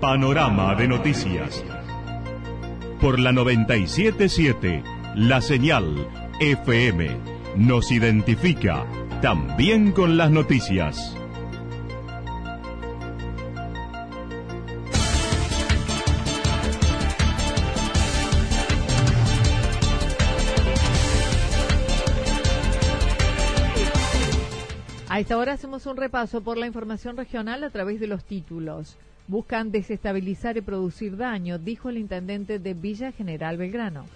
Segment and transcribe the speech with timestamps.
[0.00, 1.64] Panorama de noticias.
[3.00, 4.84] Por la 977,
[5.16, 6.06] la señal
[6.38, 7.08] FM
[7.56, 8.86] nos identifica
[9.20, 11.16] también con las noticias.
[25.08, 28.96] A esta hacemos un repaso por la información regional a través de los títulos.
[29.28, 34.06] Buscan desestabilizar y producir daño, dijo el intendente de Villa General Belgrano.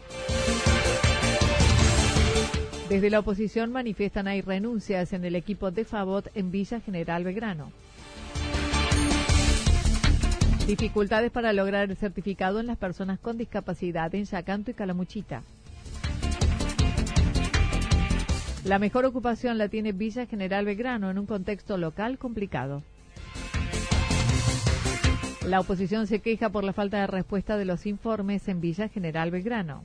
[2.88, 7.72] Desde la oposición manifiestan hay renuncias en el equipo de Favot en Villa General Belgrano.
[10.66, 15.42] Dificultades para lograr el certificado en las personas con discapacidad en Yacanto y Calamuchita.
[18.64, 22.82] La mejor ocupación la tiene Villa General Belgrano en un contexto local complicado.
[25.46, 29.30] La oposición se queja por la falta de respuesta de los informes en Villa General
[29.30, 29.84] Belgrano.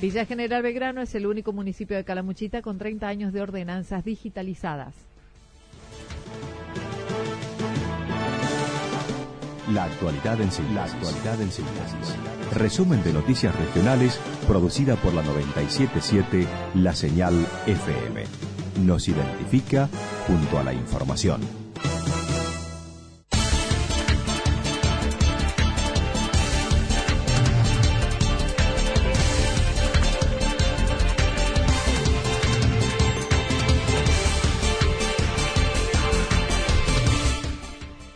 [0.00, 4.94] Villa General Belgrano es el único municipio de Calamuchita con 30 años de ordenanzas digitalizadas.
[9.72, 10.74] La actualidad en síntesis.
[10.74, 12.16] La actualidad en síntesis.
[12.54, 17.34] Resumen de noticias regionales producida por la 977 La Señal
[17.66, 18.24] FM.
[18.86, 19.88] Nos identifica
[20.26, 21.40] junto a la información.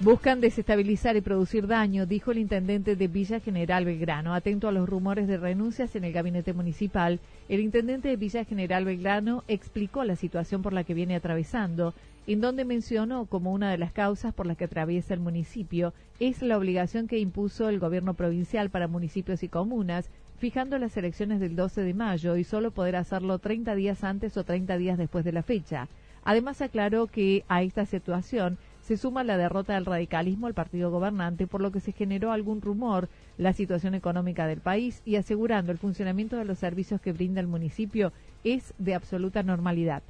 [0.03, 4.35] Buscan desestabilizar y producir daño, dijo el intendente de Villa General Belgrano.
[4.35, 8.85] Atento a los rumores de renuncias en el gabinete municipal, el intendente de Villa General
[8.85, 11.95] Belgrano explicó la situación por la que viene atravesando,
[12.27, 16.43] en donde mencionó como una de las causas por las que atraviesa el municipio es
[16.43, 21.55] la obligación que impuso el gobierno provincial para municipios y comunas, fijando las elecciones del
[21.55, 25.31] 12 de mayo y solo poder hacerlo 30 días antes o 30 días después de
[25.31, 25.87] la fecha.
[26.25, 31.47] Además aclaró que a esta situación se suma la derrota del radicalismo al partido gobernante,
[31.47, 35.79] por lo que se generó algún rumor la situación económica del país y asegurando el
[35.79, 38.13] funcionamiento de los servicios que brinda el municipio
[38.45, 40.03] es de absoluta normalidad.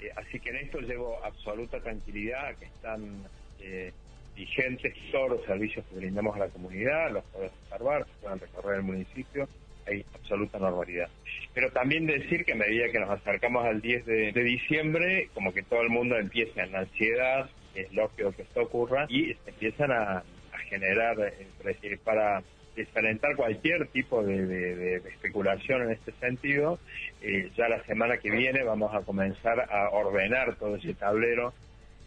[0.00, 3.24] Eh, así que en esto llevo absoluta tranquilidad, que están
[3.60, 3.92] eh,
[4.36, 8.76] vigentes todos los servicios que brindamos a la comunidad, los pueden observar, se pueden recorrer
[8.76, 9.48] el municipio,
[9.86, 11.08] hay absoluta normalidad.
[11.54, 15.54] Pero también decir que a medida que nos acercamos al 10 de, de diciembre, como
[15.54, 20.22] que todo el mundo empieza en ansiedad, es lógico que esto ocurra, y empiezan a,
[20.68, 22.42] generar, eh, para
[22.74, 26.78] desalentar cualquier tipo de, especulación en este sentido,
[27.22, 31.52] eh, ya la semana que viene vamos a comenzar a ordenar todo ese tablero.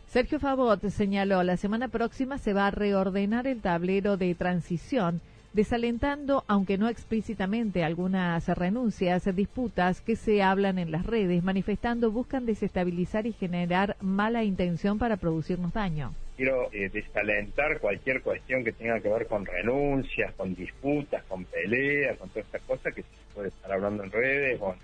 [0.08, 5.22] Sergio Favot señaló, la semana próxima se va a reordenar el tablero de transición
[5.58, 12.46] desalentando, aunque no explícitamente, algunas renuncias, disputas que se hablan en las redes, manifestando buscan
[12.46, 16.14] desestabilizar y generar mala intención para producirnos daño.
[16.36, 22.20] Quiero eh, desalentar cualquier cuestión que tenga que ver con renuncias, con disputas, con peleas,
[22.20, 24.76] con todas estas cosas que se puede estar hablando en redes o,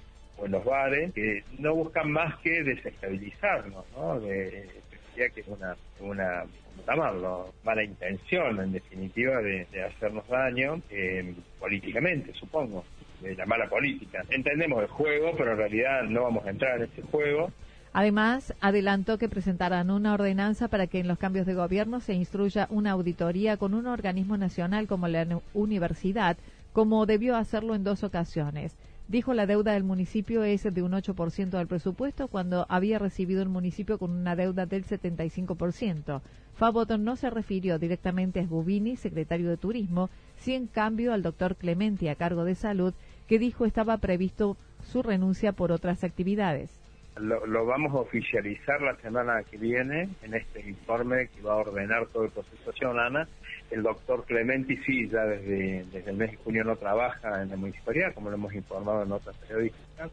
[0.44, 4.20] en los bares, que no buscan más que desestabilizarnos, ¿no?
[4.20, 4.68] De,
[5.14, 6.46] que es una, una
[6.88, 12.84] llamarlo, mala intención en definitiva de, hacernos daño eh, políticamente, supongo,
[13.22, 14.24] de la mala política.
[14.30, 17.52] Entendemos el juego, pero en realidad no vamos a entrar en ese juego.
[17.94, 22.68] Además, adelantó que presentarán una ordenanza para que en los cambios de gobierno se instruya
[22.72, 26.38] una auditoría con un organismo nacional como la universidad,
[26.74, 28.76] como debió hacerlo en dos ocasiones.
[29.08, 33.50] Dijo la deuda del municipio es de un 8% del presupuesto cuando había recibido el
[33.50, 36.22] municipio con una deuda del 75%.
[36.56, 41.56] Faboton no se refirió directamente a Gubini, secretario de Turismo, sí en cambio al doctor
[41.58, 42.94] Clementi a cargo de salud,
[43.28, 46.83] que dijo estaba previsto su renuncia por otras actividades.
[47.18, 51.58] Lo, lo, vamos a oficializar la semana que viene en este informe que va a
[51.58, 53.28] ordenar todo el proceso ciudadana
[53.74, 57.56] el doctor Clementi sí, ya desde, desde el mes de junio no trabaja en la
[57.56, 60.12] municipalidad, como lo hemos informado en otras periodísticas,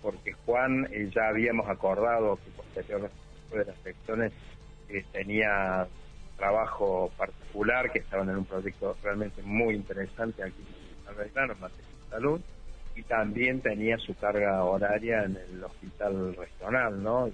[0.00, 3.10] porque Juan eh, ya habíamos acordado que posterior
[3.52, 4.32] de las elecciones
[4.88, 5.86] eh, tenía
[6.38, 10.64] trabajo particular, que estaban en un proyecto realmente muy interesante aquí
[11.08, 12.40] en Belgrano, en materia de salud,
[12.94, 17.30] y también tenía su carga horaria en el hospital regional, ¿no?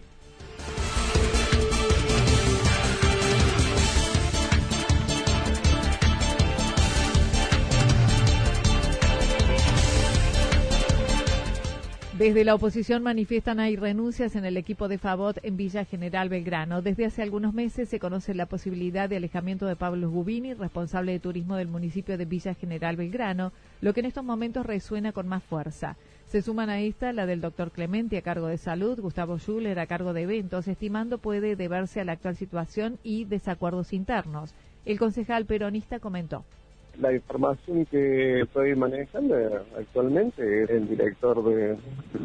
[12.19, 16.83] Desde la oposición manifiestan hay renuncias en el equipo de Favot en Villa General Belgrano.
[16.83, 21.21] Desde hace algunos meses se conoce la posibilidad de alejamiento de Pablo Gubini, responsable de
[21.21, 25.45] turismo del municipio de Villa General Belgrano, lo que en estos momentos resuena con más
[25.45, 25.97] fuerza.
[26.27, 29.87] Se suman a esta la del doctor Clemente a cargo de salud, Gustavo Schuller a
[29.87, 34.55] cargo de eventos, estimando puede deberse a la actual situación y desacuerdos internos.
[34.85, 36.45] El concejal peronista comentó
[37.01, 39.37] la información que estoy manejando
[39.77, 41.79] actualmente es el director del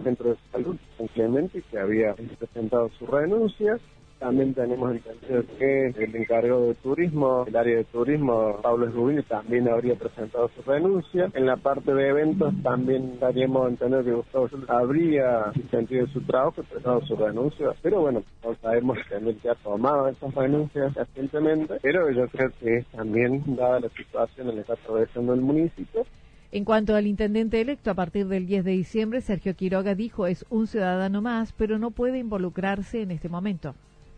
[0.04, 0.78] centro de salud,
[1.14, 3.80] Clemente, que había presentado su renuncia
[4.24, 9.68] también tenemos entendido que el encargado de turismo, el área de turismo, Pablo Rubini, también
[9.68, 11.30] habría presentado su renuncia.
[11.34, 16.64] En la parte de eventos también daríamos a entender que Gustavo habría sentido su trabajo
[16.64, 17.72] presentado su renuncia.
[17.81, 21.80] Pero bueno, no sabemos también que ha tomado esas renuncias recientemente.
[21.81, 26.06] Pero yo creo que también, dada la situación en la que está atravesando el municipio,
[26.54, 30.46] en cuanto al intendente electo a partir del 10 de diciembre, Sergio Quiroga dijo es
[30.52, 33.74] un ciudadano más, pero no puede involucrarse en este momento.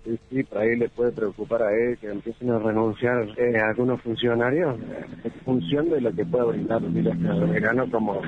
[0.05, 3.99] Sí, sí, por ahí le puede preocupar a él que empiecen a renunciar eh, algunos
[4.03, 4.77] funcionarios
[5.23, 8.21] en función de lo que pueda brindar el verano como,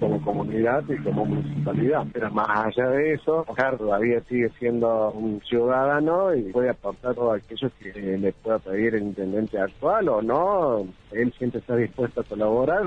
[0.00, 2.04] como comunidad y como municipalidad.
[2.12, 7.30] Pero más allá de eso, Oscar todavía sigue siendo un ciudadano y puede aportar todo
[7.30, 10.84] aquello que le pueda pedir el intendente actual o no.
[11.12, 12.82] Él siempre está dispuesto a colaborar,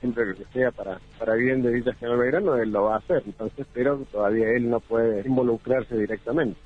[0.00, 3.22] siempre que sea para, para bien de Villa Verano, él lo va a hacer.
[3.24, 6.58] Entonces, pero todavía él no puede involucrarse directamente.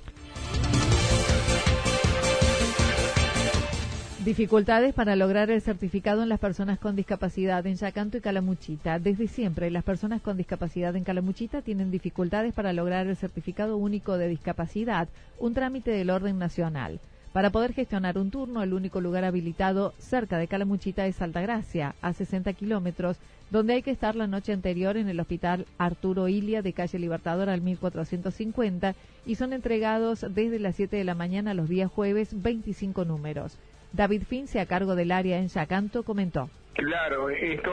[4.24, 9.00] Dificultades para lograr el certificado en las personas con discapacidad en Yacanto y Calamuchita.
[9.00, 14.18] Desde siempre, las personas con discapacidad en Calamuchita tienen dificultades para lograr el certificado único
[14.18, 15.08] de discapacidad,
[15.40, 17.00] un trámite del orden nacional.
[17.32, 22.12] Para poder gestionar un turno, el único lugar habilitado cerca de Calamuchita es Altagracia, a
[22.12, 23.16] 60 kilómetros,
[23.50, 27.48] donde hay que estar la noche anterior en el Hospital Arturo Ilia de calle Libertador
[27.48, 28.94] al 1450
[29.26, 33.58] y son entregados desde las 7 de la mañana los días jueves 25 números.
[33.92, 36.48] David Fince, a cargo del área en Yacanto, comentó.
[36.74, 37.70] Claro, esto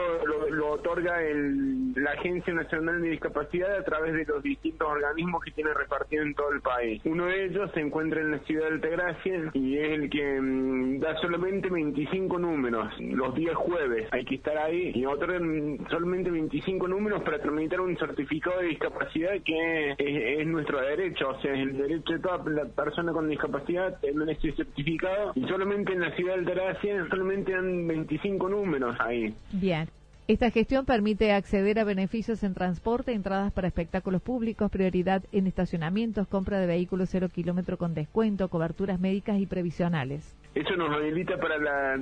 [0.50, 5.50] lo, otorga el, la Agencia Nacional de Discapacidad a través de los distintos organismos que
[5.52, 7.00] tiene repartido en todo el país.
[7.04, 11.00] Uno de ellos se encuentra en la ciudad de Altagracia y es el que mm,
[11.00, 14.08] da solamente 25 números los días jueves.
[14.12, 18.68] Hay que estar ahí y otro mm, solamente 25 números para tramitar un certificado de
[18.68, 23.28] discapacidad que es, nuestro derecho, o sea, es el derecho de toda la persona con
[23.28, 28.89] discapacidad tener ese certificado y solamente en la ciudad de Altagracia solamente dan 25 números
[28.98, 29.34] ahí.
[29.52, 29.88] Bien.
[30.28, 36.28] Esta gestión permite acceder a beneficios en transporte, entradas para espectáculos públicos, prioridad en estacionamientos,
[36.28, 40.36] compra de vehículos cero kilómetro con descuento, coberturas médicas y previsionales.
[40.54, 41.56] Eso nos habilita para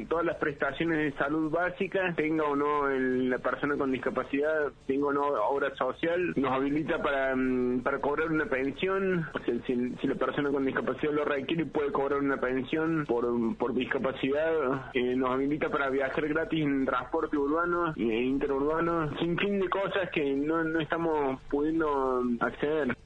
[0.08, 5.12] todas las prestaciones de salud básicas, tenga o no la persona con discapacidad, tenga o
[5.12, 9.26] no obra social, nos habilita para, mm, para cobrar una pensión,
[9.67, 13.26] si, la persona con discapacidad lo requiere puede cobrar una pensión por,
[13.58, 19.60] por discapacidad, eh, nos habilita para viajar gratis en transporte urbano e interurbano, sin fin
[19.60, 22.96] de cosas que no, no estamos pudiendo acceder.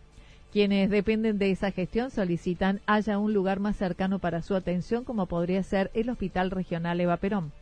[0.52, 5.25] Quienes dependen de esa gestión solicitan haya un lugar más cercano para su atención, como
[5.25, 7.52] podría ser el Hospital Regional Eva Perón.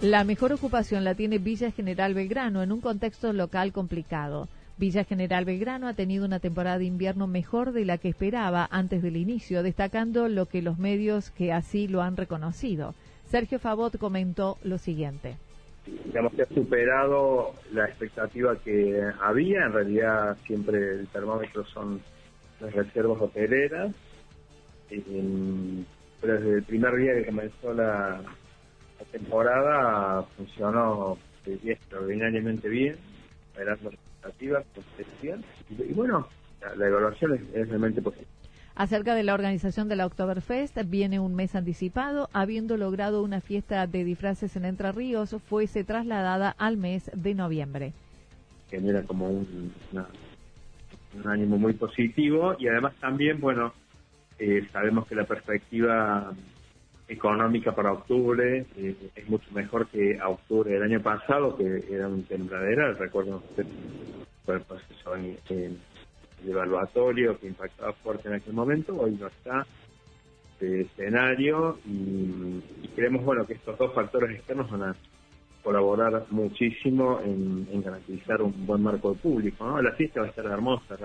[0.00, 4.46] La mejor ocupación la tiene Villa General Belgrano en un contexto local complicado.
[4.76, 9.02] Villa General Belgrano ha tenido una temporada de invierno mejor de la que esperaba antes
[9.02, 12.94] del inicio, destacando lo que los medios que así lo han reconocido.
[13.28, 15.36] Sergio Favot comentó lo siguiente
[16.04, 19.66] digamos que ha superado la expectativa que había.
[19.66, 22.00] En realidad siempre el termómetro son
[22.60, 23.94] las reservas hoteleras.
[24.88, 28.20] pero desde el primer día que comenzó la,
[29.12, 31.16] temporada funcionó
[31.46, 32.96] extraordinariamente bien,
[33.56, 34.64] las expectativas,
[35.70, 36.28] y, bueno,
[36.76, 38.37] la, evaluación es realmente positiva.
[38.78, 43.88] Acerca de la organización de la Oktoberfest, viene un mes anticipado, habiendo logrado una fiesta
[43.88, 47.92] de disfraces en Entre Ríos, fuese trasladada al mes de noviembre.
[48.70, 53.72] Genera como un, un ánimo muy positivo y además también, bueno,
[54.38, 56.32] eh, sabemos que la perspectiva
[57.08, 62.06] económica para octubre eh, es mucho mejor que a octubre del año pasado, que era
[62.06, 63.42] un tembladera, recuerdo
[64.44, 65.16] fue el proceso
[66.42, 69.66] el evaluatorio que impactaba fuerte en aquel momento, hoy no está
[70.60, 72.60] de escenario y,
[72.94, 74.96] creemos bueno que estos dos factores externos van a
[75.62, 79.64] colaborar muchísimo en, garantizar un buen marco público.
[79.64, 79.80] ¿no?
[79.80, 80.96] La fiesta va a estar hermosa.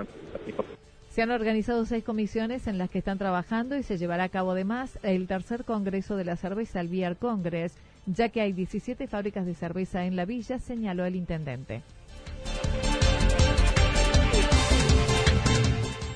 [1.10, 4.52] Se han organizado seis comisiones en las que están trabajando y se llevará a cabo
[4.52, 9.46] además el tercer congreso de la cerveza, el Beer Congress, ya que hay 17 fábricas
[9.46, 11.84] de cerveza en la villa, señaló el intendente.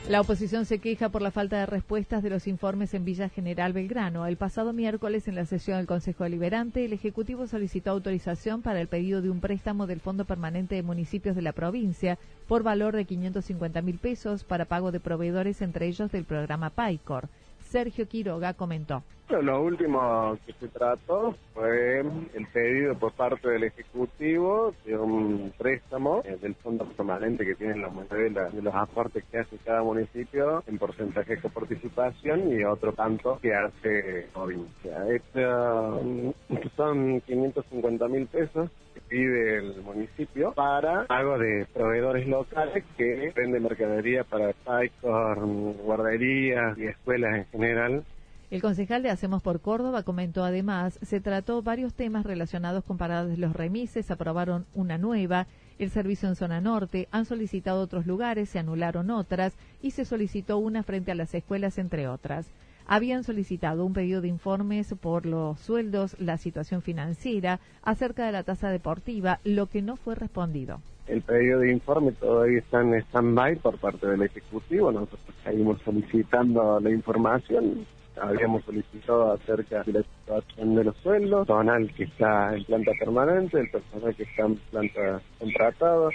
[0.09, 3.73] La oposición se queja por la falta de respuestas de los informes en Villa General
[3.73, 4.25] Belgrano.
[4.25, 8.87] El pasado miércoles, en la sesión del Consejo Deliberante, el Ejecutivo solicitó autorización para el
[8.87, 13.03] pedido de un préstamo del Fondo Permanente de Municipios de la provincia por valor de
[13.03, 17.27] 550 mil pesos para pago de proveedores, entre ellos del programa PAICOR.
[17.69, 19.03] Sergio Quiroga comentó.
[19.29, 26.21] Lo último que se trató fue el pedido por parte del Ejecutivo de un préstamo
[26.23, 30.63] eh, del fondo permanente que tienen los modelos de los aportes que hace cada municipio
[30.65, 35.07] en porcentaje de participación y otro tanto que hace provincia.
[35.09, 36.31] Esto, mm,
[36.75, 43.63] son 550 mil pesos que pide el municipio para pago de proveedores locales que venden
[43.63, 45.45] mercadería para Paicor,
[45.83, 48.03] guarderías y escuelas en general
[48.49, 53.29] el concejal de Hacemos por Córdoba comentó además, se trató varios temas relacionados con paradas
[53.29, 55.47] de los remises, aprobaron una nueva,
[55.79, 60.59] el servicio en zona norte, han solicitado otros lugares, se anularon otras y se solicitó
[60.59, 62.47] una frente a las escuelas, entre otras.
[62.87, 68.43] Habían solicitado un pedido de informes por los sueldos, la situación financiera, acerca de la
[68.43, 70.79] tasa deportiva, lo que no fue respondido.
[71.05, 74.91] El pedido de informe todavía está en stand-by por parte del Ejecutivo.
[74.93, 77.85] Nosotros seguimos solicitando la información
[78.21, 82.91] habíamos solicitado acerca de la situación de los sueldos, el personal que está en planta
[82.99, 86.09] permanente, el personal que está en planta contratada,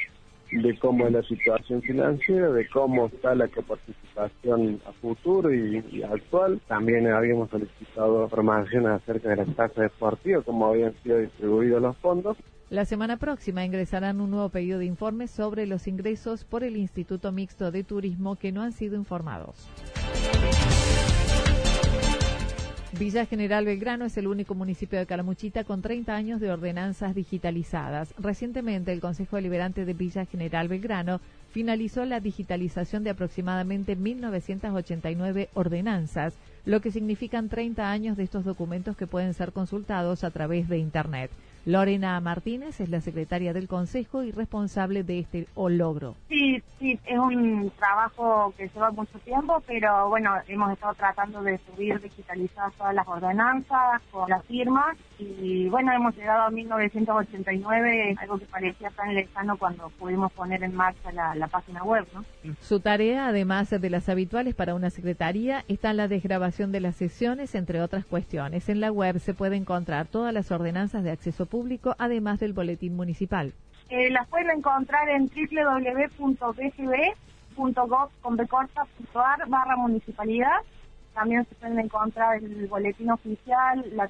[0.52, 6.61] de cómo es la situación financiera, de cómo está la coparticipación a futuro y, actual.
[6.68, 12.37] También habíamos solicitado información acerca de la tasa deportiva, cómo habían sido distribuidos los fondos.
[12.68, 17.30] La semana próxima ingresarán un nuevo pedido de informes sobre los ingresos por el Instituto
[17.30, 19.68] Mixto de Turismo que no han sido informados.
[22.99, 28.12] Villa General Belgrano es el único municipio de Calamuchita con 30 años de ordenanzas digitalizadas.
[28.18, 31.18] Recientemente, el Consejo Deliberante de Villa General Belgrano
[31.52, 36.34] finalizó la digitalización de aproximadamente 1.989 ordenanzas,
[36.66, 40.76] lo que significan 30 años de estos documentos que pueden ser consultados a través de
[40.76, 41.30] Internet.
[41.64, 46.16] Lorena Martínez es la secretaria del Consejo y responsable de este logro.
[46.28, 51.59] Sí, sí, es un trabajo que lleva mucho tiempo, pero bueno, hemos estado tratando de
[51.59, 58.38] subir digitalizadas todas las ordenanzas con las firmas y bueno, hemos llegado a 1989, algo
[58.38, 62.25] que parecía tan lejano cuando pudimos poner en marcha la, página web, ¿no?
[62.61, 67.54] Su tarea, además de las habituales para una secretaría, está la desgrabación de las sesiones,
[67.54, 68.69] entre otras cuestiones.
[68.69, 72.97] En la web se puede encontrar todas las ordenanzas de acceso público, además del boletín
[72.97, 73.52] municipal.
[73.90, 76.59] Eh, las pueden encontrar en www.bgb.gov.ar
[79.49, 80.62] barra municipalidad
[81.14, 84.09] también se pueden encontrar el boletín oficial, la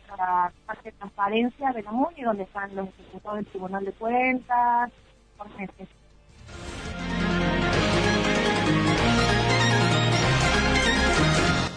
[0.67, 4.93] parte de transparencia de la MUNI, donde están los ejecutores del Tribunal de Cuentas,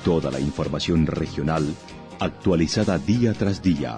[0.03, 1.63] Toda la información regional
[2.19, 3.97] actualizada día tras día.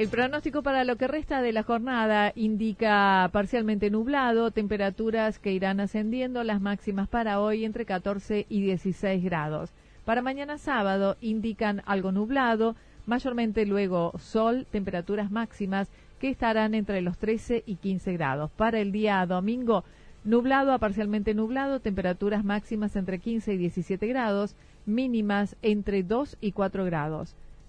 [0.00, 5.78] El pronóstico para lo que resta de la jornada indica parcialmente nublado, temperaturas que irán
[5.78, 9.68] ascendiendo, las máximas para hoy entre 14 y 16 grados.
[10.06, 17.18] Para mañana sábado indican algo nublado, mayormente luego sol, temperaturas máximas que estarán entre los
[17.18, 18.50] 13 y 15 grados.
[18.52, 19.84] Para el día domingo,
[20.24, 26.52] nublado a parcialmente nublado, temperaturas máximas entre 15 y 17 grados, mínimas entre 2 y
[26.52, 27.36] 4 grados.